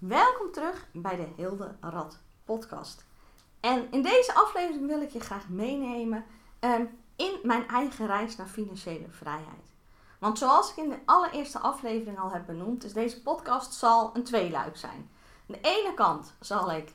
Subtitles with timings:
[0.00, 3.04] Welkom terug bij de Hilde Rad podcast.
[3.60, 6.24] En in deze aflevering wil ik je graag meenemen
[6.58, 6.84] ehm,
[7.16, 9.72] in mijn eigen reis naar financiële vrijheid.
[10.18, 14.24] Want zoals ik in de allereerste aflevering al heb benoemd, is deze podcast zal een
[14.24, 15.10] tweeluik zijn.
[15.48, 16.92] Aan de ene kant zal ik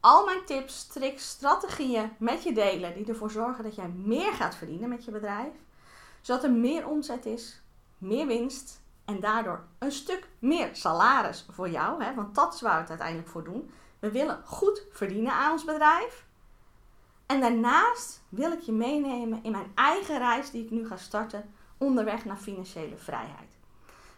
[0.00, 4.54] al mijn tips, tricks, strategieën met je delen die ervoor zorgen dat jij meer gaat
[4.54, 5.54] verdienen met je bedrijf.
[6.20, 7.62] Zodat er meer omzet is,
[7.98, 12.04] meer winst en daardoor een stuk meer salaris voor jou.
[12.04, 12.14] Hè?
[12.14, 13.70] Want dat is waar we het uiteindelijk voor doen.
[13.98, 16.24] We willen goed verdienen aan ons bedrijf.
[17.26, 21.54] En daarnaast wil ik je meenemen in mijn eigen reis die ik nu ga starten
[21.78, 23.56] onderweg naar financiële vrijheid.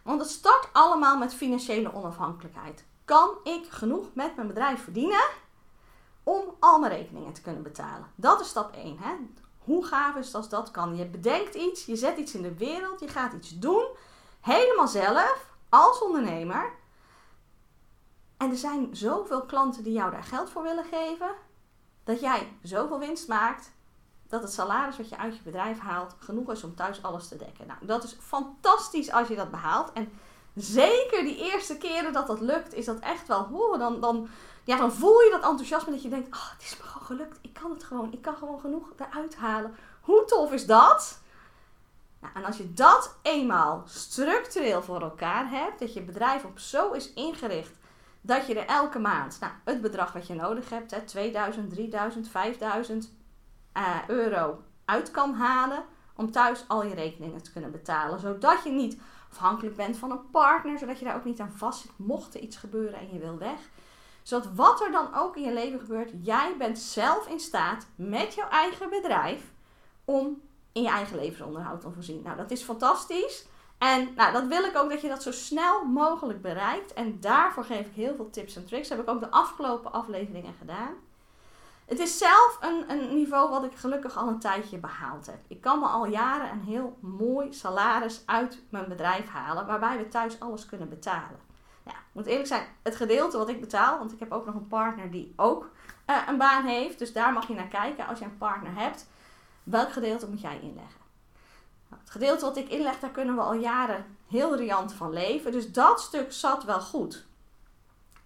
[0.03, 2.85] Want het start allemaal met financiële onafhankelijkheid.
[3.05, 5.27] Kan ik genoeg met mijn bedrijf verdienen
[6.23, 8.07] om al mijn rekeningen te kunnen betalen?
[8.15, 8.97] Dat is stap 1.
[8.99, 9.15] Hè?
[9.57, 10.95] Hoe gaaf is het als dat kan?
[10.95, 13.85] Je bedenkt iets, je zet iets in de wereld, je gaat iets doen
[14.45, 16.73] helemaal zelf als ondernemer.
[18.37, 21.29] En er zijn zoveel klanten die jou daar geld voor willen geven,
[22.03, 23.71] dat jij zoveel winst maakt,
[24.27, 27.37] dat het salaris wat je uit je bedrijf haalt genoeg is om thuis alles te
[27.37, 27.67] dekken.
[27.67, 29.91] Nou, dat is fantastisch als je dat behaalt.
[29.93, 30.11] En
[30.55, 34.27] zeker die eerste keren dat dat lukt, is dat echt wel, oh, dan, dan,
[34.63, 37.39] ja, dan voel je dat enthousiasme dat je denkt, oh, het is me gewoon gelukt,
[37.41, 39.75] ik kan het gewoon, ik kan gewoon genoeg eruit halen.
[40.01, 41.23] Hoe tof is dat?
[42.25, 46.91] Nou, en als je dat eenmaal structureel voor elkaar hebt, dat je bedrijf op zo
[46.91, 47.71] is ingericht
[48.21, 52.27] dat je er elke maand nou, het bedrag wat je nodig hebt, hè, 2000, 3000,
[52.27, 53.13] 5000
[53.77, 55.83] uh, euro uit kan halen
[56.15, 58.19] om thuis al je rekeningen te kunnen betalen.
[58.19, 58.97] Zodat je niet
[59.31, 62.41] afhankelijk bent van een partner, zodat je daar ook niet aan vast zit mocht er
[62.41, 63.59] iets gebeuren en je wil weg.
[64.21, 68.33] Zodat wat er dan ook in je leven gebeurt, jij bent zelf in staat met
[68.33, 69.53] jouw eigen bedrijf
[70.05, 70.41] om
[70.75, 72.21] in je eigen levensonderhoud te voorzien.
[72.23, 73.45] Nou, dat is fantastisch.
[73.77, 76.93] En nou, dat wil ik ook dat je dat zo snel mogelijk bereikt.
[76.93, 78.89] En daarvoor geef ik heel veel tips en tricks.
[78.89, 80.93] Heb ik ook de afgelopen afleveringen gedaan.
[81.85, 85.39] Het is zelf een, een niveau wat ik gelukkig al een tijdje behaald heb.
[85.47, 90.07] Ik kan me al jaren een heel mooi salaris uit mijn bedrijf halen, waarbij we
[90.07, 91.39] thuis alles kunnen betalen.
[91.85, 94.55] Ja, ik moet eerlijk zijn, het gedeelte wat ik betaal, want ik heb ook nog
[94.55, 95.69] een partner die ook
[96.09, 96.99] uh, een baan heeft.
[96.99, 99.07] Dus daar mag je naar kijken als je een partner hebt.
[99.65, 101.01] Welk gedeelte moet jij inleggen?
[101.89, 105.51] Nou, het gedeelte wat ik inleg, daar kunnen we al jaren heel riant van leven.
[105.51, 107.25] Dus dat stuk zat wel goed.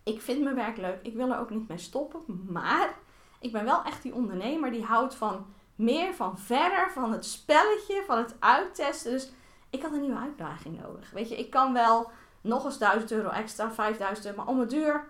[0.03, 0.99] Ik vind mijn werk leuk.
[1.01, 2.45] Ik wil er ook niet mee stoppen.
[2.47, 2.93] Maar
[3.39, 5.45] ik ben wel echt die ondernemer die houdt van
[5.75, 9.11] meer, van verder, van het spelletje, van het uittesten.
[9.11, 9.31] Dus
[9.69, 11.11] ik had een nieuwe uitdaging nodig.
[11.11, 12.11] Weet je, ik kan wel
[12.41, 14.37] nog eens 1000 euro extra, 5000 euro.
[14.37, 15.07] Maar om het duur,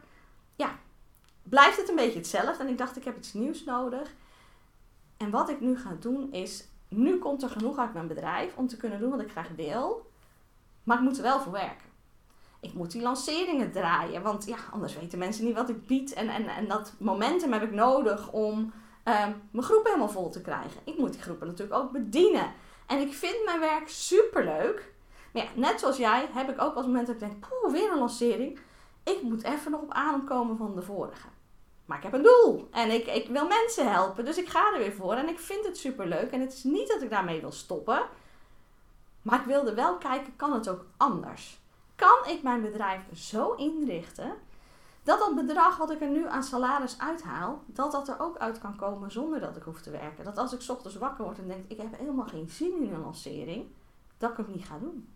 [0.56, 0.78] ja,
[1.44, 2.64] blijft het een beetje hetzelfde.
[2.64, 4.14] En ik dacht, ik heb iets nieuws nodig.
[5.20, 8.68] En wat ik nu ga doen is, nu komt er genoeg uit mijn bedrijf om
[8.68, 10.12] te kunnen doen wat ik graag wil.
[10.84, 11.88] Maar ik moet er wel voor werken.
[12.60, 16.14] Ik moet die lanceringen draaien, want ja, anders weten mensen niet wat ik bied.
[16.14, 20.42] En, en, en dat momentum heb ik nodig om ehm, mijn groep helemaal vol te
[20.42, 20.82] krijgen.
[20.84, 22.54] Ik moet die groepen natuurlijk ook bedienen.
[22.86, 24.94] En ik vind mijn werk super leuk.
[25.34, 27.92] Maar ja, net zoals jij heb ik ook als moment dat ik denk, poeh, weer
[27.92, 28.60] een lancering.
[29.04, 31.28] Ik moet even nog op adem komen van de vorige.
[31.90, 34.26] Maar ik heb een doel en ik, ik wil mensen helpen.
[34.26, 36.32] Dus ik ga er weer voor en ik vind het super leuk.
[36.32, 38.02] En het is niet dat ik daarmee wil stoppen.
[39.22, 41.60] Maar ik wilde wel kijken, kan het ook anders?
[41.96, 44.34] Kan ik mijn bedrijf zo inrichten
[45.04, 48.60] dat dat bedrag wat ik er nu aan salaris uithaal, dat dat er ook uit
[48.60, 50.24] kan komen zonder dat ik hoef te werken?
[50.24, 53.02] Dat als ik ochtends wakker word en denk, ik heb helemaal geen zin in een
[53.02, 53.66] lancering,
[54.18, 55.10] dat ik het niet ga doen.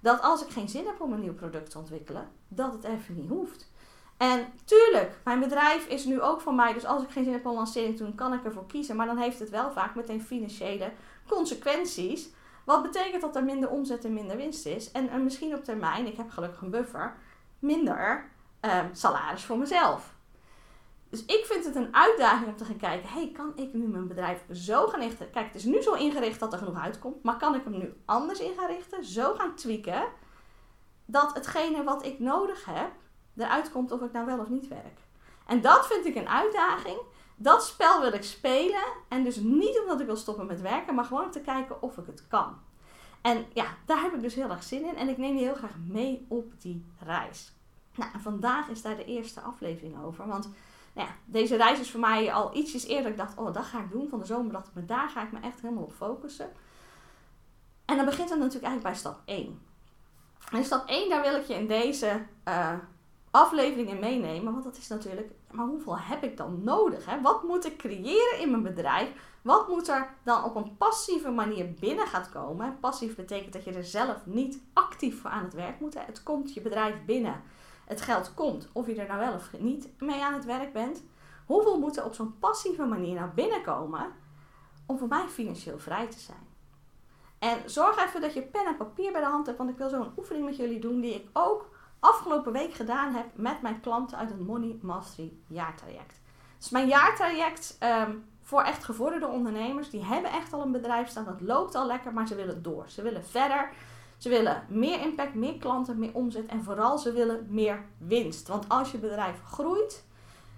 [0.00, 3.14] Dat als ik geen zin heb om een nieuw product te ontwikkelen, dat het even
[3.14, 3.70] niet hoeft.
[4.18, 6.72] En tuurlijk, mijn bedrijf is nu ook van mij.
[6.72, 8.96] Dus als ik geen zin heb om lancering te doen, kan ik ervoor kiezen.
[8.96, 10.92] Maar dan heeft het wel vaak meteen financiële
[11.28, 12.28] consequenties.
[12.64, 14.90] Wat betekent dat er minder omzet en minder winst is.
[14.90, 17.16] En, en misschien op termijn, ik heb gelukkig een buffer,
[17.58, 18.30] minder
[18.60, 20.16] ehm, salaris voor mezelf.
[21.10, 24.08] Dus ik vind het een uitdaging om te gaan kijken: hey, kan ik nu mijn
[24.08, 25.30] bedrijf zo gaan richten?
[25.30, 27.94] Kijk, het is nu zo ingericht dat er genoeg uitkomt, maar kan ik hem nu
[28.04, 29.04] anders in gaan richten?
[29.04, 30.04] Zo gaan tweaken
[31.04, 32.90] dat hetgene wat ik nodig heb,
[33.38, 34.98] eruit komt of ik nou wel of niet werk.
[35.46, 36.98] En dat vind ik een uitdaging.
[37.36, 38.82] Dat spel wil ik spelen.
[39.08, 41.96] En dus niet omdat ik wil stoppen met werken, maar gewoon om te kijken of
[41.96, 42.58] ik het kan.
[43.20, 44.96] En ja, daar heb ik dus heel erg zin in.
[44.96, 47.52] En ik neem je heel graag mee op die reis.
[47.94, 50.26] Nou, vandaag is daar de eerste aflevering over.
[50.26, 50.50] Want
[50.92, 53.10] nou ja, deze reis is voor mij al ietsjes eerder.
[53.10, 54.08] Ik dacht, oh, dat ga ik doen.
[54.08, 56.50] Van de zomer dacht ik, maar daar ga ik me echt helemaal op focussen.
[57.84, 59.60] En dan begint het natuurlijk eigenlijk bij stap 1.
[60.52, 62.72] En stap 1, daar wil ik je in deze uh,
[63.30, 64.52] afleveringen meenemen.
[64.52, 67.06] Want dat is natuurlijk, maar hoeveel heb ik dan nodig?
[67.06, 67.20] Hè?
[67.20, 69.08] Wat moet ik creëren in mijn bedrijf?
[69.42, 72.78] Wat moet er dan op een passieve manier binnen gaat komen?
[72.80, 75.94] Passief betekent dat je er zelf niet actief voor aan het werk moet.
[75.94, 76.00] Hè?
[76.00, 77.42] Het komt je bedrijf binnen.
[77.84, 81.02] het geld komt, of je er nou wel of niet mee aan het werk bent.
[81.46, 84.06] Hoeveel moet er op zo'n passieve manier naar binnenkomen
[84.86, 86.46] om voor mij financieel vrij te zijn?
[87.38, 89.88] En zorg even dat je pen en papier bij de hand hebt, want ik wil
[89.88, 91.68] zo'n oefening met jullie doen die ik ook
[92.00, 96.20] afgelopen week gedaan heb met mijn klanten uit het Money Mastery jaartraject.
[96.58, 98.12] Dus mijn jaartraject ehm,
[98.42, 102.12] voor echt gevorderde ondernemers, die hebben echt al een bedrijf staan, dat loopt al lekker,
[102.12, 102.84] maar ze willen door.
[102.88, 103.70] Ze willen verder.
[104.18, 108.48] Ze willen meer impact, meer klanten, meer omzet en vooral ze willen meer winst.
[108.48, 110.04] Want als je bedrijf groeit,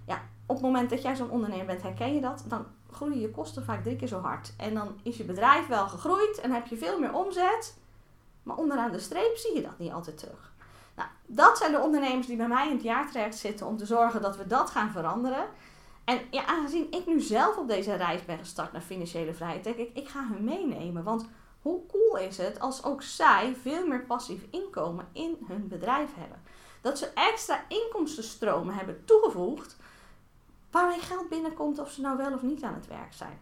[0.07, 3.31] ja, op het moment dat jij zo'n ondernemer bent, herken je dat, dan groeien je
[3.31, 4.53] kosten vaak drie keer zo hard.
[4.57, 7.79] En dan is je bedrijf wel gegroeid en heb je veel meer omzet,
[8.43, 10.53] maar onderaan de streep zie je dat niet altijd terug.
[10.97, 14.23] Nou, dat zijn de ondernemers die bij mij in het jaartraject zitten om te zorgen
[14.23, 15.47] dat we dat gaan veranderen.
[16.05, 19.77] En ja, aangezien ik nu zelf op deze reis ben gestart naar financiële vrijheid, denk
[19.77, 21.05] ik, ik ga hun meenemen.
[21.05, 21.29] Want
[21.63, 26.43] hoe cool is het als ook zij veel meer passief inkomen in hun bedrijf hebben?
[26.81, 29.77] Dat ze extra inkomstenstromen hebben toegevoegd
[30.71, 33.41] waarmee geld binnenkomt of ze nou wel of niet aan het werk zijn.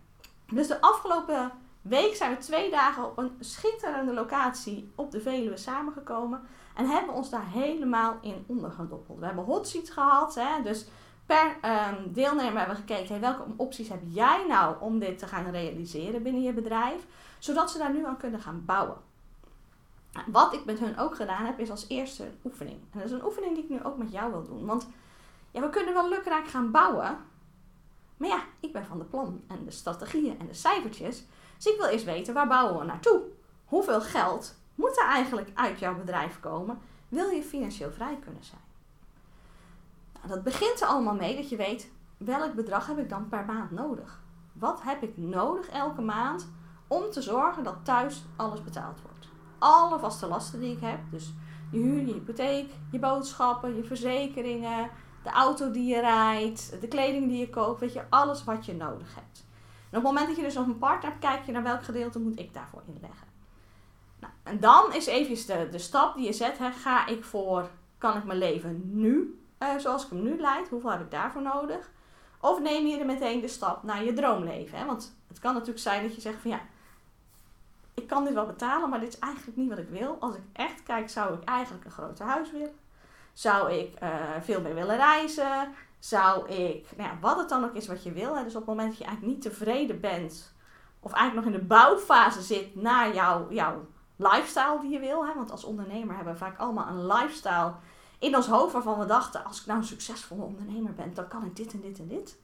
[0.52, 1.52] Dus de afgelopen
[1.82, 6.40] week zijn we twee dagen op een schitterende locatie op de Veluwe samengekomen.
[6.78, 9.18] En hebben ons daar helemaal in ondergedoppeld.
[9.18, 10.34] We hebben hot seats gehad.
[10.34, 10.86] Hè, dus
[11.26, 15.26] per um, deelnemer hebben we gekeken, hey, welke opties heb jij nou om dit te
[15.26, 17.06] gaan realiseren binnen je bedrijf,
[17.38, 18.96] zodat ze daar nu aan kunnen gaan bouwen.
[20.26, 22.76] Wat ik met hun ook gedaan heb, is als eerste een oefening.
[22.76, 24.66] En dat is een oefening die ik nu ook met jou wil doen.
[24.66, 24.88] Want
[25.50, 27.18] ja, we kunnen wel lukraak gaan bouwen,
[28.16, 31.24] maar ja, ik ben van de plan en de strategieën en de cijfertjes.
[31.56, 33.22] Dus ik wil eerst weten, waar bouwen we naartoe?
[33.64, 36.78] Hoeveel geld moet er eigenlijk uit jouw bedrijf komen?
[37.08, 38.60] Wil je financieel vrij kunnen zijn?
[40.12, 43.44] Nou, dat begint er allemaal mee dat je weet welk bedrag heb ik dan per
[43.44, 44.20] maand nodig.
[44.52, 46.48] Wat heb ik nodig elke maand
[46.86, 49.28] om te zorgen dat thuis alles betaald wordt?
[49.58, 51.32] Alle vaste lasten die ik heb, dus
[51.70, 54.90] je huur, je hypotheek, je boodschappen, je verzekeringen,
[55.22, 58.74] de auto die je rijdt, de kleding die je koopt, weet je, alles wat je
[58.74, 59.46] nodig hebt.
[59.90, 61.84] En op het moment dat je dus nog een partner hebt, kijk je naar welk
[61.84, 63.27] gedeelte moet ik daarvoor inleggen.
[64.20, 67.68] Nou, en dan is even de, de stap die je zet, hè, ga ik voor,
[67.98, 71.42] kan ik mijn leven nu uh, zoals ik hem nu leid, hoeveel heb ik daarvoor
[71.42, 71.90] nodig?
[72.40, 74.78] Of neem je er meteen de stap naar je droomleven?
[74.78, 74.84] Hè?
[74.84, 76.60] Want het kan natuurlijk zijn dat je zegt van ja,
[77.94, 80.16] ik kan dit wel betalen, maar dit is eigenlijk niet wat ik wil.
[80.20, 82.74] Als ik echt kijk, zou ik eigenlijk een groter huis willen.
[83.32, 84.10] Zou ik uh,
[84.40, 85.74] veel meer willen reizen?
[85.98, 88.36] Zou ik, nou ja, wat het dan ook is wat je wil.
[88.36, 88.42] Hè?
[88.42, 90.54] Dus op het moment dat je eigenlijk niet tevreden bent,
[91.00, 93.86] of eigenlijk nog in de bouwfase zit naar jouw, jouw
[94.18, 95.26] lifestyle die je wil.
[95.26, 95.34] Hè?
[95.34, 97.72] Want als ondernemer hebben we vaak allemaal een lifestyle
[98.18, 101.44] in ons hoofd waarvan we dachten, als ik nou een succesvolle ondernemer ben, dan kan
[101.44, 102.38] ik dit en dit en dit.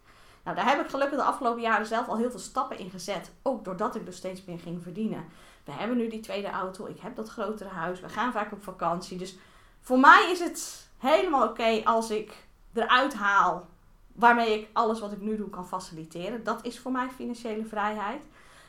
[0.45, 3.33] Nou, daar heb ik gelukkig de afgelopen jaren zelf al heel veel stappen in gezet.
[3.43, 5.25] Ook doordat ik dus steeds meer ging verdienen.
[5.65, 8.63] We hebben nu die tweede auto, ik heb dat grotere huis, we gaan vaak op
[8.63, 9.19] vakantie.
[9.19, 9.37] Dus
[9.81, 13.67] voor mij is het helemaal oké als ik eruit haal
[14.13, 16.45] waarmee ik alles wat ik nu doe kan faciliteren.
[16.45, 18.23] Dat is voor mij financiële vrijheid.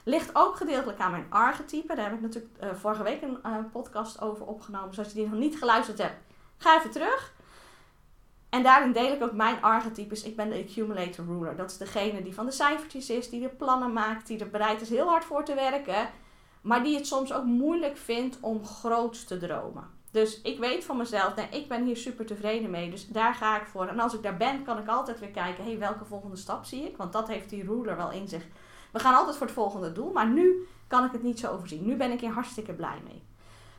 [0.07, 1.96] Ligt ook gedeeltelijk aan mijn archetype.
[1.96, 4.90] Daar heb ik natuurlijk uh, vorige week een uh, podcast over opgenomen.
[4.90, 6.16] Dus als je die nog niet geluisterd hebt,
[6.57, 7.34] Ga even terug.
[8.50, 10.24] En daarin deel ik ook mijn archetypes.
[10.24, 11.56] Ik ben de accumulator ruler.
[11.56, 14.81] Dat is degene die van de cijfertjes is, die de plannen maakt, die er bereid
[14.81, 16.10] is heel hard voor te werken.
[16.62, 19.90] Maar die het soms ook moeilijk vindt om groots te dromen.
[20.12, 22.90] Dus ik weet van mezelf, nee, ik ben hier super tevreden mee.
[22.90, 23.88] Dus daar ga ik voor.
[23.88, 26.86] En als ik daar ben, kan ik altijd weer kijken, hé, welke volgende stap zie
[26.86, 26.98] ik?
[26.98, 28.44] Want dat heeft die ruler wel in zich.
[28.96, 31.86] We gaan altijd voor het volgende doel, maar nu kan ik het niet zo overzien.
[31.86, 33.24] Nu ben ik hier hartstikke blij mee.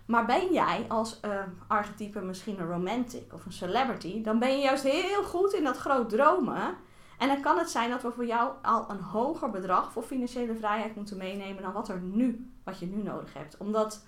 [0.06, 4.62] Maar ben jij als uh, archetype misschien een romantic of een celebrity, dan ben je
[4.62, 6.76] juist heel goed in dat groot dromen.
[7.18, 10.54] En dan kan het zijn dat we voor jou al een hoger bedrag voor financiële
[10.54, 13.56] vrijheid moeten meenemen dan wat er nu, wat je nu nodig hebt.
[13.56, 14.04] Omdat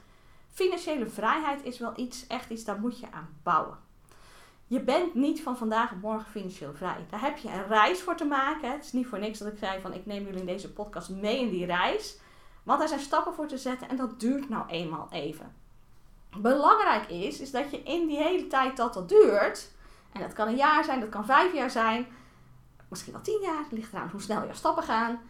[0.53, 3.79] financiële vrijheid is wel iets, echt iets, daar moet je aan bouwen.
[4.69, 7.07] Je bent niet van vandaag op morgen financieel vrij.
[7.11, 8.73] Daar heb je een reis voor te maken.
[8.73, 11.11] Het is niet voor niks dat ik zei van ik neem jullie in deze podcast
[11.11, 12.19] mee in die reis.
[12.63, 15.67] Want daar zijn stappen voor te zetten en dat duurt nou eenmaal even
[16.37, 19.71] belangrijk is, is dat je in die hele tijd dat dat duurt,
[20.13, 22.07] en dat kan een jaar zijn, dat kan vijf jaar zijn,
[22.89, 25.21] misschien wel tien jaar, het ligt eraan hoe snel je stappen gaan,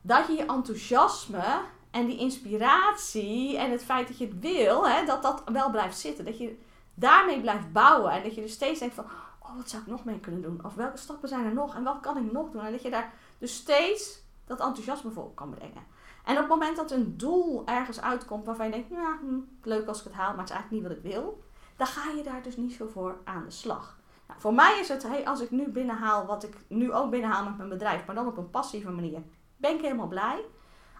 [0.00, 1.60] dat je je enthousiasme
[1.90, 5.98] en die inspiratie en het feit dat je het wil, hè, dat dat wel blijft
[5.98, 6.24] zitten.
[6.24, 6.58] Dat je
[6.96, 9.04] daarmee blijft bouwen en dat je dus steeds denkt van,
[9.40, 10.64] oh wat zou ik nog mee kunnen doen?
[10.64, 12.64] Of welke stappen zijn er nog en wat kan ik nog doen?
[12.64, 15.84] En dat je daar dus steeds dat enthousiasme voor kan brengen.
[16.24, 19.98] En op het moment dat een doel ergens uitkomt waarvan je denkt, hm, leuk als
[19.98, 21.42] ik het haal, maar het is eigenlijk niet wat ik wil,
[21.76, 23.98] dan ga je daar dus niet zo voor aan de slag.
[24.28, 27.44] Nou, voor mij is het, hey, als ik nu binnenhaal wat ik nu ook binnenhaal
[27.44, 29.22] met mijn bedrijf, maar dan op een passieve manier,
[29.56, 30.44] ben ik helemaal blij.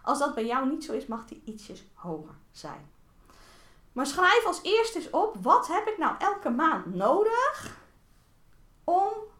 [0.03, 2.89] Als dat bij jou niet zo is, mag die ietsjes hoger zijn.
[3.97, 7.77] Maar schrijf als eerste eens op, wat heb ik nou elke maand nodig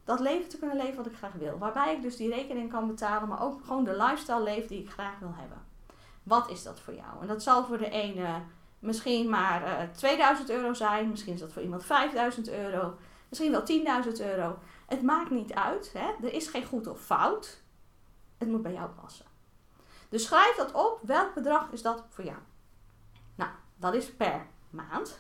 [0.08, 1.58] dat leven te kunnen leven wat ik graag wil.
[1.58, 4.90] Waarbij ik dus die rekening kan betalen, maar ook gewoon de lifestyle leef die ik
[4.90, 5.66] graag wil hebben.
[6.24, 7.22] Wat is dat voor jou?
[7.22, 8.42] En dat zal voor de ene
[8.80, 11.10] misschien maar uh, eh, 2000 euro zijn.
[11.10, 12.96] Misschien is dat voor iemand 5000 euro.
[13.30, 14.60] Misschien wel 10.000 euro.
[14.88, 15.94] Het maakt niet uit.
[15.94, 16.26] Hè?
[16.28, 17.62] Er is geen goed of fout.
[18.38, 19.26] Het moet bij jou passen.
[20.10, 21.00] Dus schrijf dat op.
[21.02, 22.38] Welk bedrag is dat voor jou?
[23.78, 25.20] Dat is per maand.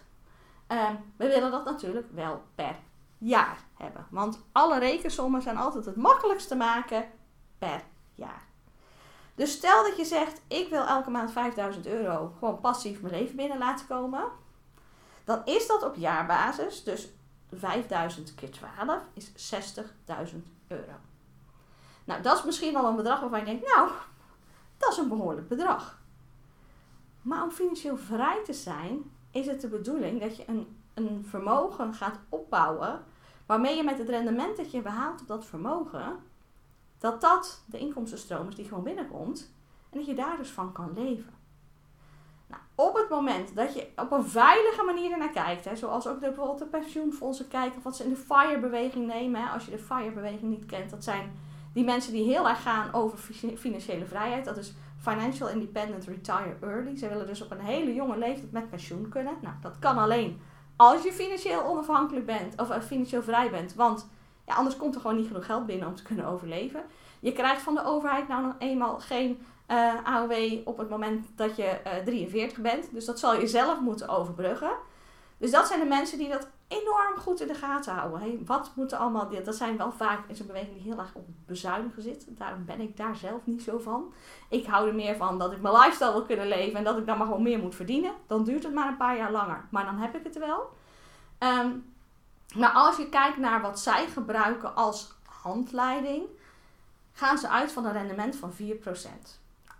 [0.67, 2.75] Um, we willen dat natuurlijk wel per
[3.17, 4.07] jaar hebben.
[4.09, 7.05] Want alle rekensommen zijn altijd het makkelijkst te maken
[7.57, 7.83] per
[8.15, 8.45] jaar.
[9.35, 13.35] Dus stel dat je zegt, ik wil elke maand 5000 euro gewoon passief mijn leven
[13.35, 14.23] binnen laten komen.
[15.23, 17.07] Dan is dat op jaarbasis, dus
[17.51, 20.37] 5000 keer 12 is 60.000
[20.67, 20.93] euro.
[22.03, 23.89] Nou, dat is misschien al een bedrag waarvan je denkt, nou,
[24.77, 26.01] dat is een behoorlijk bedrag.
[27.27, 31.93] Maar om financieel vrij te zijn, is het de bedoeling dat je een, een vermogen
[31.93, 33.03] gaat opbouwen,
[33.45, 36.19] waarmee je met het rendement dat je behaalt op dat vermogen,
[36.97, 39.53] dat dat de inkomstenstroom is die gewoon binnenkomt
[39.89, 41.33] en dat je daar dus van kan leven.
[42.47, 46.19] Nou, op het moment dat je op een veilige manier ernaar kijkt, hè, zoals ook
[46.19, 49.41] de, bijvoorbeeld de pensioenfondsen kijken of wat ze in de FIRE-beweging nemen.
[49.41, 51.31] Hè, als je de FIRE-beweging niet kent, dat zijn
[51.73, 53.17] die mensen die heel erg gaan over
[53.57, 54.45] financiële vrijheid.
[54.45, 56.97] Dat is Financial Independent Retire Early.
[56.97, 59.33] Ze willen dus op een hele jonge leeftijd met pensioen kunnen.
[59.41, 60.41] Nou, dat kan alleen
[60.75, 63.73] als je financieel onafhankelijk bent of uh, financieel vrij bent.
[63.73, 64.07] Want
[64.45, 66.81] ja, anders komt er gewoon niet genoeg geld binnen om te kunnen overleven.
[67.19, 71.55] Je krijgt van de overheid nou nog eenmaal geen eh, AOW op het moment dat
[71.55, 72.93] je uh, eh, 43 bent.
[72.93, 74.71] Dus dat zal je zelf moeten overbruggen.
[75.37, 78.19] Dus dat zijn de mensen die dat enorm goed in de gaten houden.
[78.19, 81.25] Hey, wat moeten allemaal, dat zijn wel vaak in zo'n beweging die heel erg op
[81.45, 82.25] bezuinigen zit.
[82.29, 84.13] Daarom ben ik daar zelf niet zo van.
[84.49, 87.05] Ik hou er meer van dat ik mijn lifestyle wil kunnen leven en dat ik
[87.05, 88.13] dan maar gewoon meer moet verdienen.
[88.27, 90.69] Dan duurt het maar een paar jaar langer, maar dan heb ik het wel.
[91.39, 91.95] Um,
[92.55, 96.23] maar als je kijkt naar wat zij gebruiken als handleiding,
[97.11, 98.55] gaan ze uit van een rendement van 4%.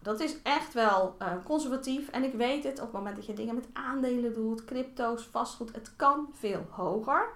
[0.08, 2.10] Dat is echt wel uh, conservatief.
[2.10, 5.76] En ik weet het, op het moment dat je dingen met aandelen doet, crypto's, vastgoed,
[5.76, 7.30] het kan veel hoger.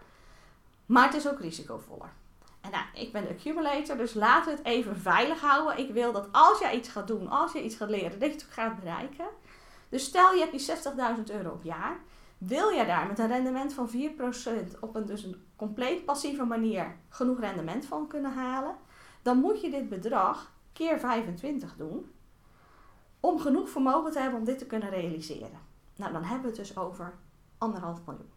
[0.85, 2.13] Maar het is ook risicovoller.
[2.61, 5.77] En nou, ik ben de accumulator, dus laten we het even veilig houden.
[5.77, 8.35] Ik wil dat als jij iets gaat doen, als je iets gaat leren, dat je
[8.35, 9.25] het gaat bereiken.
[9.89, 10.75] Dus stel je hebt die
[11.27, 11.99] 60.000 euro op jaar.
[12.37, 16.95] Wil jij daar met een rendement van 4% op een, dus een compleet passieve manier
[17.09, 18.75] genoeg rendement van kunnen halen?
[19.21, 22.11] Dan moet je dit bedrag keer 25 doen
[23.21, 25.59] om genoeg vermogen te hebben om dit te kunnen realiseren.
[25.95, 27.13] Nou, dan hebben we het dus over
[27.57, 28.31] anderhalf miljoen.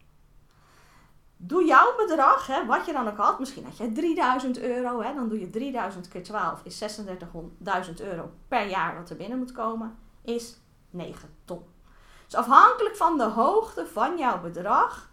[1.36, 5.14] Doe jouw bedrag, hè, wat je dan ook had, misschien had je 3000 euro, hè,
[5.14, 9.52] dan doe je 3000 keer 12 is 36.000 euro per jaar wat er binnen moet
[9.52, 10.60] komen, is
[10.90, 11.64] 9 ton.
[12.24, 15.10] Dus afhankelijk van de hoogte van jouw bedrag,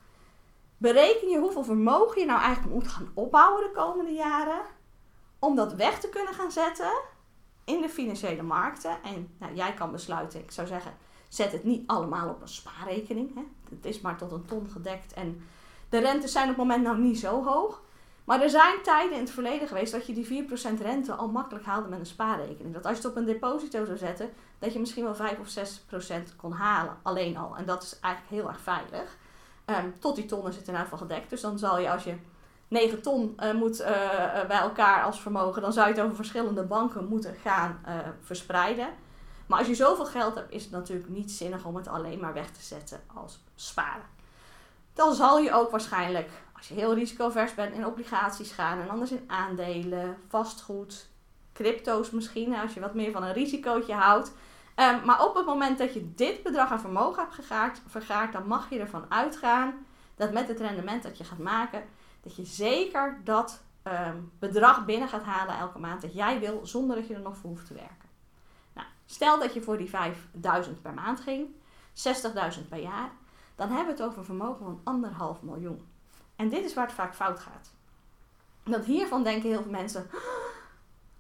[0.78, 4.62] bereken je hoeveel vermogen je nou eigenlijk moet gaan opbouwen de komende jaren,
[5.40, 6.92] om dat weg te kunnen gaan zetten
[7.63, 9.03] in de financiële markten.
[9.03, 10.94] En nou, jij kan besluiten, ik zou zeggen,
[11.30, 13.36] zet het niet allemaal op een spaarrekening.
[13.36, 13.41] Hè.
[13.75, 15.41] Het is maar tot een ton gedekt en
[15.89, 17.82] de rentes zijn op het moment nou niet zo hoog.
[18.24, 21.65] Maar er zijn tijden in het verleden geweest dat je die 4% rente al makkelijk
[21.65, 22.74] haalde met een spaarrekening.
[22.74, 25.48] Dat als je het op een deposito zou zetten, dat je misschien wel 5 of
[26.32, 26.98] 6% kon halen.
[27.01, 27.58] Alleen al.
[27.58, 29.18] En dat is eigenlijk heel erg veilig.
[29.65, 31.30] Ehm, tot die tonnen zitten in ieder geval gedekt.
[31.30, 32.15] Dus dan zal je als je
[32.72, 33.88] 9 ton uh, moet uh,
[34.48, 37.82] bij elkaar als vermogen, dan zou je het over verschillende banken moeten gaan
[38.22, 38.88] verspreiden.
[39.46, 42.34] Maar als je zoveel geld hebt, is het natuurlijk niet zinnig om het alleen maar
[42.34, 44.06] weg te zetten als sparen.
[44.94, 49.12] Dan zal je ook waarschijnlijk, als je heel risicovers bent, in obligaties gaan en anders
[49.12, 51.10] in aandelen, vastgoed,
[51.54, 54.32] crypto's misschien, als je wat meer van een risicootje houdt.
[54.75, 58.70] Um, maar op het moment dat je dit bedrag aan vermogen hebt vergaard, dan mag
[58.70, 59.86] je ervan uitgaan
[60.16, 61.84] dat met het rendement dat je gaat maken,
[62.22, 66.96] dat je zeker dat um, bedrag binnen gaat halen elke maand dat jij wil, zonder
[66.96, 68.10] dat je er nog voor hoeft te werken.
[68.74, 71.48] Nou, stel dat je voor die 5000 per maand ging,
[72.58, 73.12] 60.000 per jaar,
[73.56, 75.88] dan hebben we het over een vermogen van anderhalf miljoen.
[76.36, 77.70] En dit is waar het vaak fout gaat.
[78.63, 80.10] Dat hiervan denken heel veel mensen,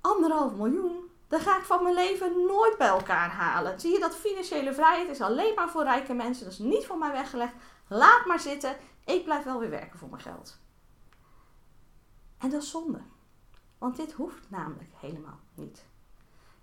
[0.01, 3.79] anderhalf miljoen, dan ga ik van mijn leven nooit bij elkaar halen.
[3.79, 6.97] Zie je dat financiële vrijheid is alleen maar voor rijke mensen, dat is niet voor
[6.97, 7.53] mij weggelegd.
[7.87, 10.59] Laat maar zitten, ik blijf wel weer werken voor mijn geld.
[12.41, 13.01] En dat is zonde.
[13.77, 15.85] Want dit hoeft namelijk helemaal niet.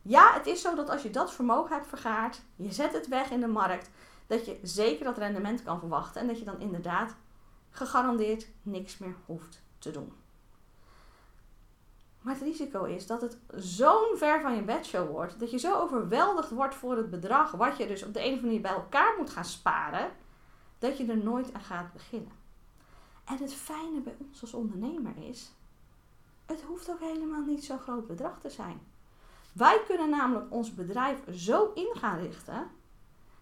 [0.02, 3.30] Ja, het is zo dat als je dat vermogen hebt vergaard, je zet het weg
[3.30, 3.90] in de markt,
[4.26, 7.14] dat je zeker dat rendement kan verwachten en dat je dan inderdaad
[7.70, 10.12] gegarandeerd niks meer hoeft te doen.
[12.20, 15.80] Maar het risico is dat het zo'n ver van je bedshow wordt, dat je zo
[15.80, 18.72] overweldigd wordt voor het bedrag wat je dus op de een of andere manier bij
[18.72, 20.10] elkaar moet gaan sparen,
[20.78, 22.32] dat je er nooit aan gaat beginnen.
[23.24, 25.52] En het fijne bij ons als ondernemer is
[26.48, 28.80] Het hoeft ook helemaal niet zo'n groot bedrag te zijn.
[29.52, 32.70] Wij kunnen namelijk ons bedrijf zo in gaan richten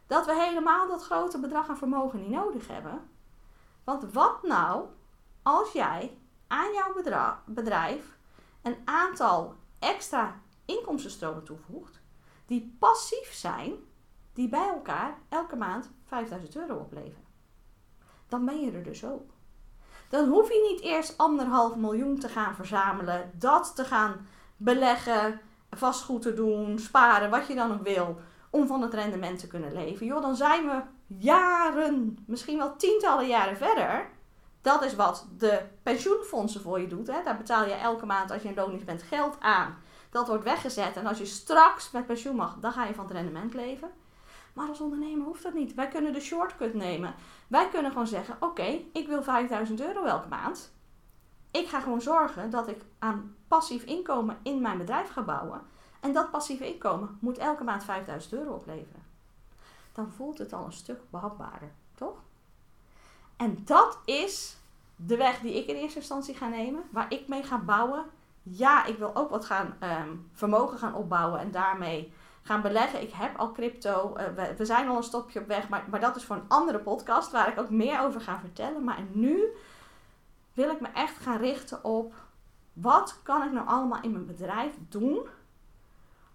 [0.06, 3.08] dat we helemaal dat grote bedrag aan vermogen niet nodig hebben.
[3.84, 4.86] Want wat nou
[5.42, 6.94] als jij aan jouw
[7.44, 8.18] bedrijf
[8.62, 12.00] een aantal extra inkomstenstromen toevoegt
[12.46, 13.74] die passief zijn,
[14.32, 17.26] die bij elkaar elke maand 5000 euro opleveren?
[18.28, 19.35] Dan ben je er dus ook.
[20.08, 26.22] Dan hoef je niet eerst anderhalf miljoen te gaan verzamelen, dat te gaan beleggen, vastgoed
[26.22, 28.18] te doen, sparen, wat je dan ook wil,
[28.50, 30.06] om van het rendement te kunnen leven.
[30.06, 34.08] Joh, dan zijn we jaren, misschien wel tientallen jaren verder.
[34.60, 37.06] Dat is wat de pensioenfondsen voor je doet.
[37.06, 39.78] Daar betaal je elke maand als je in loondienst bent geld aan.
[40.10, 40.96] Dat wordt weggezet.
[40.96, 43.90] En als je straks met pensioen mag, dan ga je van het rendement leven.
[44.56, 45.74] Maar als ondernemer hoeft dat niet.
[45.74, 47.14] Wij kunnen de shortcut nemen.
[47.46, 50.72] Wij kunnen gewoon zeggen: Oké, ik wil 5000 euro elke maand.
[51.50, 55.60] Ik ga gewoon zorgen dat ik aan passief inkomen in mijn bedrijf ga bouwen.
[56.00, 59.02] En dat passieve inkomen moet elke maand 5000 euro opleveren.
[59.92, 62.16] Dan voelt het al een stuk behapbaarder, toch?
[63.36, 64.56] En dat is
[64.96, 68.04] de weg die ik in eerste instantie ga nemen, waar ik mee ga bouwen.
[68.42, 72.12] Ja, ik wil ook wat gaan ehm, vermogen gaan opbouwen en daarmee
[72.46, 73.02] gaan beleggen.
[73.02, 76.16] Ik heb al crypto, uh, we, zijn al een stopje op weg, maar, maar dat
[76.16, 78.84] is voor een andere podcast waar ik ook meer over ga vertellen.
[78.84, 79.44] Maar nu
[80.52, 82.14] wil ik me echt gaan richten op
[82.72, 85.26] wat kan ik nou allemaal in mijn bedrijf doen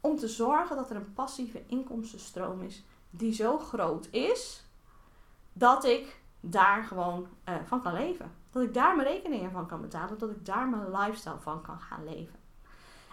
[0.02, 4.66] om te zorgen dat er een passieve inkomstenstroom is die zo groot is
[5.54, 8.32] dat ik daar gewoon uh, van kan leven.
[8.50, 11.80] Dat ik daar mijn rekeningen van kan betalen, dat ik daar mijn lifestyle van kan
[11.80, 12.40] gaan leven.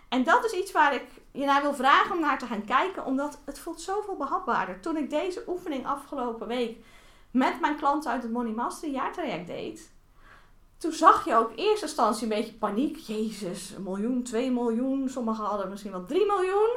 [0.08, 3.04] En dat is iets waar ik je naar wil vragen om naar te gaan kijken,
[3.04, 4.80] omdat het voelt zoveel behapbaarder.
[4.80, 6.84] Toen ik deze oefening afgelopen week
[7.30, 9.92] met mijn klanten uit het Money Master jaartraject deed,
[10.78, 12.96] toen zag je ook in eerste instantie een beetje paniek.
[12.96, 15.08] Jezus, een miljoen, twee miljoen.
[15.08, 16.70] Sommigen hadden misschien wel drie miljoen.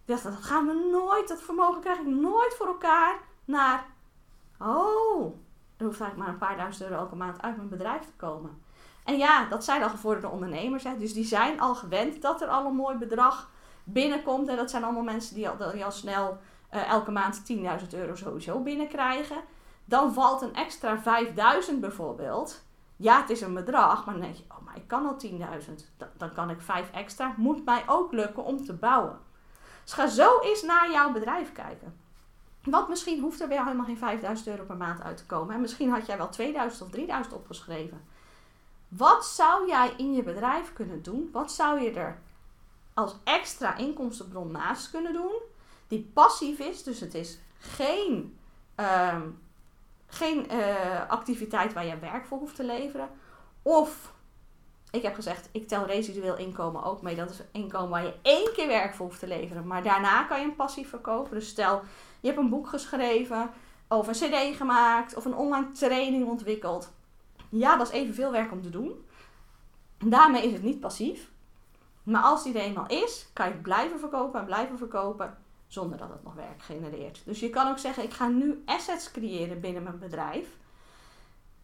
[0.00, 3.20] Ik dacht, dat gaan we nooit, dat vermogen krijg ik nooit voor elkaar.
[3.44, 3.86] Naar,
[4.58, 5.34] oh,
[5.76, 8.61] er hoeft eigenlijk maar een paar duizend euro elke maand uit mijn bedrijf te komen.
[9.04, 10.84] En ja, dat zijn al gevorderde ondernemers.
[10.84, 13.50] Hè, dus die zijn al gewend dat er al een mooi bedrag
[13.84, 14.48] binnenkomt.
[14.48, 16.38] En dat zijn allemaal mensen die al, al snel
[16.74, 19.36] uh, elke maand 10.000 euro sowieso binnenkrijgen.
[19.84, 21.02] Dan valt een extra
[21.70, 22.62] 5.000 bijvoorbeeld
[23.02, 26.08] ja, het is een bedrag, maar dan denk je, oh, maar ik kan al 10.000.
[26.16, 27.34] Dan, kan ik 5 extra.
[27.36, 29.18] Moet mij ook lukken om te bouwen.
[29.82, 32.00] Dus ga zo eens naar jouw bedrijf kijken.
[32.62, 35.54] Want misschien hoeft er weer helemaal geen 5000 euro per maand uit te komen.
[35.54, 38.04] En misschien had jij wel 2000 of 3000 opgeschreven.
[38.96, 41.28] Wat zou jij in je bedrijf kunnen doen?
[41.32, 42.18] Wat zou je er
[42.94, 45.40] als extra inkomstenbron naast kunnen doen?
[45.88, 48.38] Die passief is, dus het is geen
[48.76, 49.40] um,
[50.06, 53.08] geen uh, activiteit waar je werk voor hoeft te leveren.
[53.62, 54.12] Of,
[54.90, 57.16] ik heb gezegd, ik tel residueel inkomen ook mee.
[57.16, 59.66] Dat is inkomen waar je één keer werk voor hoeft te leveren.
[59.66, 61.34] Maar daarna kan je een passief verkopen.
[61.34, 61.82] Dus stel,
[62.20, 63.50] je hebt een boek geschreven,
[63.88, 66.92] of een cd gemaakt, of een online training ontwikkeld.
[67.54, 69.06] Ja, dat is evenveel werk om te doen.
[69.98, 71.30] Daarmee is het niet passief.
[72.02, 75.98] Maar als die er eenmaal is, kan je het blijven verkopen en blijven verkopen zonder
[75.98, 77.22] dat het nog werk genereert.
[77.24, 80.48] Dus je kan ook zeggen, ik ga nu assets creëren binnen mijn bedrijf,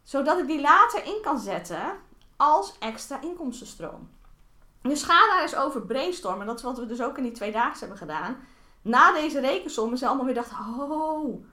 [0.03, 1.97] zodat ik die later in kan zetten
[2.37, 4.09] als extra inkomstenstroom.
[4.83, 6.47] Dus ga daar eens over brainstormen.
[6.47, 8.37] Dat is wat we dus ook in die twee dagen hebben gedaan.
[8.83, 11.45] Na deze rekensommen ze allemaal weer dachten, oh,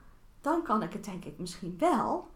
[0.41, 2.33] dan kan ik het denk ik misschien wel.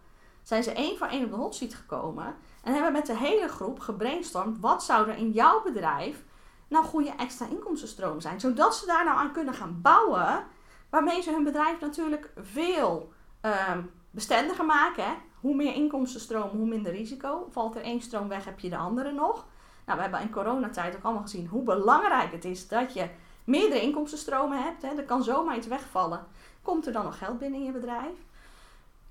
[0.50, 3.48] Zijn ze één voor één op de hot seat gekomen en hebben met de hele
[3.48, 4.60] groep gebrainstormd.
[4.60, 6.24] Wat zou er in jouw bedrijf
[6.68, 8.40] nou goede extra inkomstenstroom zijn.
[8.40, 10.44] Zodat ze daar nou aan kunnen gaan bouwen.
[10.90, 15.04] Waarmee ze hun bedrijf natuurlijk veel um, bestendiger maken.
[15.04, 15.14] Hè?
[15.40, 17.48] Hoe meer inkomstenstroom, hoe minder risico.
[17.52, 19.46] Valt er één stroom weg, heb je de andere nog.
[19.86, 23.10] Nou, we hebben in coronatijd ook allemaal gezien hoe belangrijk het is dat je
[23.44, 24.82] meerdere inkomstenstromen hebt.
[24.82, 24.90] Hè?
[24.90, 26.28] Er kan zomaar iets wegvallen.
[26.62, 28.28] Komt er dan nog geld binnen in je bedrijf?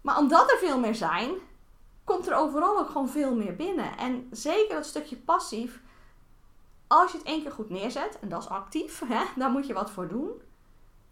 [0.00, 1.30] Maar omdat er veel meer zijn,
[2.04, 3.98] komt er overal ook gewoon veel meer binnen.
[3.98, 5.80] En zeker dat stukje passief
[6.86, 9.72] als je het één keer goed neerzet, en dat is actief, hè, daar moet je
[9.72, 10.30] wat voor doen.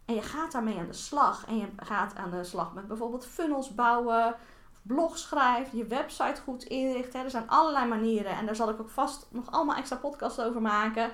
[0.05, 1.47] En je gaat daarmee aan de slag.
[1.47, 4.37] En je gaat aan de slag met bijvoorbeeld funnels bouwen,
[4.83, 7.25] blog schrijven, je website goed inrichten.
[7.25, 8.37] Er zijn allerlei manieren.
[8.37, 11.11] En daar zal ik ook vast nog allemaal extra podcasts over maken.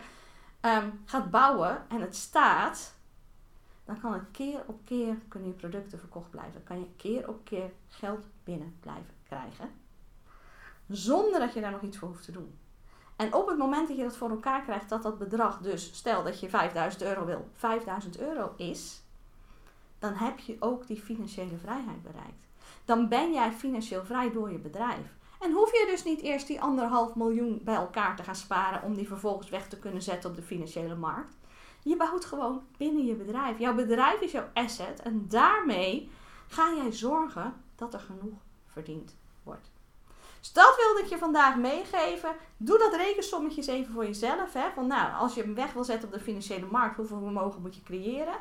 [0.61, 2.95] Um, gaat bouwen en het staat.
[3.92, 6.64] Dan kan het keer op keer kunnen je producten verkocht blijven.
[6.64, 9.70] kan je keer op keer geld binnen blijven krijgen.
[10.88, 12.59] Zonder dat je daar nog iets voor hoeft te doen.
[13.16, 16.24] En op het moment dat je dat voor elkaar krijgt, dat dat bedrag dus, stel
[16.24, 19.02] dat je 5000 euro wil, 5000 euro is,
[19.98, 22.46] dan heb je ook die financiële vrijheid bereikt.
[22.85, 25.14] Dan ben jij financieel vrij door je bedrijf.
[25.40, 28.94] En hoef je dus niet eerst die anderhalf miljoen bij elkaar te gaan sparen om
[28.94, 31.40] die vervolgens weg te kunnen zetten op de financiële markt.
[31.83, 33.59] Je bouwt gewoon binnen je bedrijf.
[33.59, 36.11] Jouw bedrijf is jouw asset en daarmee
[36.49, 39.71] ga jij zorgen dat er genoeg verdiend wordt.
[40.40, 42.31] Dus dat wilde ik je vandaag meegeven.
[42.57, 44.53] Doe dat rekensommetjes even voor jezelf.
[44.53, 44.71] Hè?
[44.75, 47.75] Van nou, als je hem weg wil zetten op de financiële markt, hoeveel vermogen moet
[47.75, 48.35] je creëren?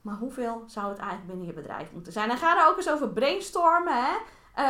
[0.00, 2.30] Maar hoeveel zou het eigenlijk binnen je bedrijf moeten zijn?
[2.30, 4.04] En ga er ook eens over brainstormen.
[4.04, 4.14] Hè?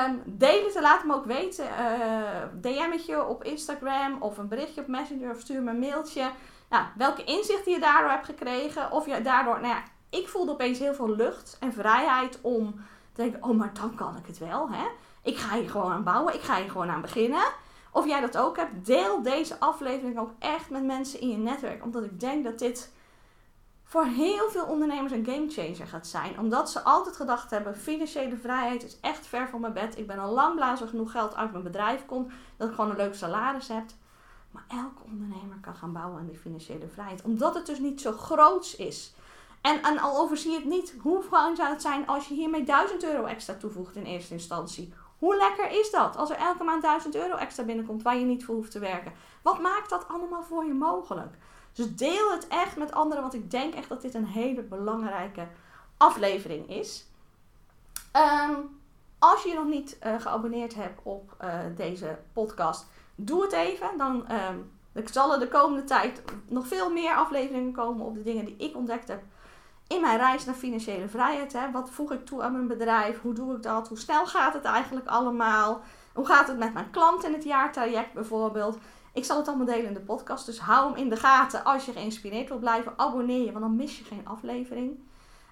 [0.04, 1.64] Um, deel het en laat me ook weten.
[1.64, 6.30] Uh, eh, DM'tje op Instagram of een berichtje op Messenger of stuur me een mailtje.
[6.68, 8.92] Nou, welke inzichten je daardoor hebt gekregen.
[8.92, 12.74] Of je daardoor, nou ja, ik voelde opeens heel veel lucht en vrijheid om
[13.12, 14.70] te denken, oh maar dan kan ik het wel.
[14.70, 14.86] Hè?
[15.22, 17.44] Ik ga hier gewoon aan bouwen, ik ga hier gewoon aan beginnen.
[17.92, 21.84] Of jij dat ook hebt, deel deze aflevering ook echt met mensen in je netwerk.
[21.84, 22.92] Omdat ik denk dat dit
[23.84, 26.38] voor heel veel ondernemers een gamechanger gaat zijn.
[26.38, 29.98] Omdat ze altijd gedacht hebben: financiële vrijheid is echt ver van mijn bed.
[29.98, 32.32] Ik ben al lang blij genoeg geld uit mijn bedrijf komt.
[32.56, 33.84] Dat ik gewoon een leuk salaris heb.
[34.58, 37.22] Maar elke ondernemer kan gaan bouwen aan die financiële vrijheid.
[37.22, 39.14] Omdat het dus niet zo groots is.
[39.60, 43.04] En, en al overzie het niet, hoe fijn zou het zijn als je hiermee 1000
[43.04, 44.92] euro extra toevoegt in eerste instantie?
[45.18, 48.44] Hoe lekker is dat als er elke maand 1000 euro extra binnenkomt waar je niet
[48.44, 49.12] voor hoeft te werken?
[49.42, 51.34] Wat maakt dat allemaal voor je mogelijk?
[51.72, 55.46] Dus deel het echt met anderen, want ik denk echt dat dit een hele belangrijke
[55.96, 57.06] aflevering is.
[58.12, 58.54] Ehm,
[59.18, 62.86] als je je nog niet uh, geabonneerd hebt op uh, deze podcast,
[63.20, 63.88] doe het even.
[63.96, 64.70] Dan um,
[65.04, 68.76] zal er de komende tijd nog veel meer afleveringen komen op de dingen die ik
[68.76, 69.22] ontdekt heb
[69.86, 71.52] in mijn reis naar financiële vrijheid.
[71.52, 73.20] Hè, wat voeg ik toe aan mijn bedrijf?
[73.20, 73.88] Hoe doe ik dat?
[73.88, 75.80] Hoe snel gaat het eigenlijk allemaal?
[76.12, 78.78] Hoe gaat het met mijn klant in het jaartraject bijvoorbeeld?
[79.12, 80.46] Ik zal het allemaal delen in de podcast.
[80.46, 82.92] Dus hou hem in de gaten als je geïnspireerd wilt blijven.
[82.96, 84.98] Abonneer je, want dan mis je geen aflevering.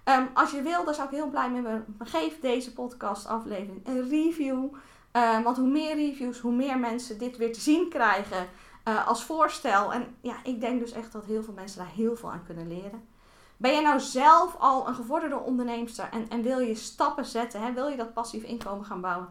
[0.05, 1.85] Um, als je wil, dan zou ik heel blij mee zijn.
[1.99, 4.65] Geef deze podcast aflevering een review.
[5.17, 8.47] Um, want hoe meer reviews, hoe meer mensen dit weer te zien krijgen
[8.89, 9.93] uh, als voorstel.
[9.93, 12.69] En ja, ik denk dus echt dat heel veel mensen daar heel veel aan kunnen
[12.69, 13.09] leren.
[13.57, 17.61] Ben je nou zelf al een gevorderde onderneemster en, en wil je stappen zetten?
[17.61, 17.73] Hè?
[17.73, 19.29] Wil je dat passief inkomen gaan bouwen?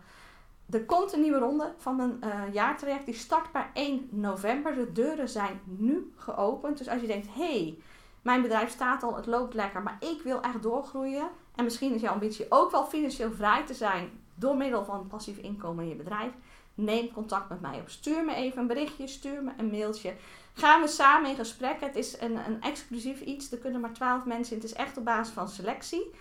[0.70, 3.06] Er komt een nieuwe ronde van een uh, jaartraject.
[3.06, 4.76] Die start per 1 november.
[4.76, 6.78] De deuren zijn nu geopend.
[6.78, 7.80] Dus als je denkt, hey,
[8.22, 11.30] mijn bedrijf staat al, het loopt lekker, maar ik wil echt doorgroeien.
[11.56, 15.38] En misschien is jouw ambitie ook wel financieel vrij te zijn door middel van passief
[15.38, 16.32] inkomen in je bedrijf.
[16.74, 17.90] Neem contact met mij op.
[17.90, 20.14] Stuur me even een berichtje, stuur me een mailtje.
[20.54, 21.80] Gaan we samen in gesprek.
[21.80, 23.52] Het is een, een exclusief iets.
[23.52, 24.62] Er kunnen maar 12 mensen in.
[24.62, 26.12] Het is echt op basis van selectie.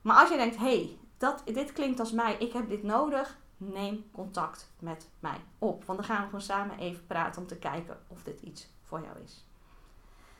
[0.00, 4.04] Maar als je denkt, hé, hey, dit klinkt als mij, ik heb dit nodig neem
[4.12, 5.84] contact met mij op.
[5.84, 9.00] Want dan gaan we gewoon samen even praten om te kijken of dit iets voor
[9.00, 9.44] jou is.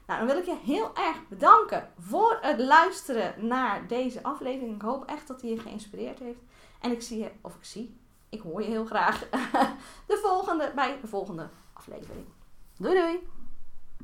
[0.07, 4.75] Nou, dan wil ik je heel erg bedanken voor het luisteren naar deze aflevering.
[4.75, 6.41] Ik hoop echt dat hij je geïnspireerd heeft.
[6.83, 7.97] En ik zie je, of ik zie,
[8.29, 9.29] ik hoor je heel graag
[10.11, 12.27] de volgende, bij de volgende aflevering.
[12.77, 13.32] Doei doei!